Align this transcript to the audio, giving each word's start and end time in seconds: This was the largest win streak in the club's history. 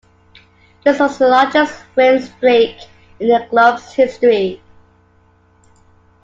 This 0.83 0.99
was 0.99 1.19
the 1.19 1.27
largest 1.27 1.83
win 1.95 2.23
streak 2.23 2.75
in 3.19 3.27
the 3.27 3.45
club's 3.51 3.93
history. 3.93 4.59